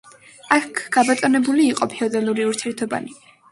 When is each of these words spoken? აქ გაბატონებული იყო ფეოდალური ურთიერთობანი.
აქ 0.55 0.81
გაბატონებული 0.95 1.67
იყო 1.75 1.89
ფეოდალური 1.93 2.49
ურთიერთობანი. 2.55 3.17